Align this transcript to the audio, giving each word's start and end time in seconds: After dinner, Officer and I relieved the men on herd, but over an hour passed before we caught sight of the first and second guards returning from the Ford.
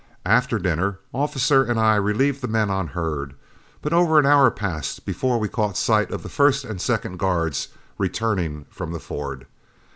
After 0.25 0.57
dinner, 0.57 0.97
Officer 1.13 1.63
and 1.63 1.79
I 1.79 1.93
relieved 1.95 2.41
the 2.41 2.47
men 2.47 2.71
on 2.71 2.87
herd, 2.97 3.35
but 3.83 3.93
over 3.93 4.17
an 4.17 4.25
hour 4.25 4.49
passed 4.49 5.05
before 5.05 5.37
we 5.39 5.47
caught 5.47 5.77
sight 5.77 6.09
of 6.09 6.23
the 6.23 6.27
first 6.27 6.65
and 6.65 6.81
second 6.81 7.19
guards 7.19 7.67
returning 7.99 8.65
from 8.71 8.93
the 8.93 8.99
Ford. 8.99 9.45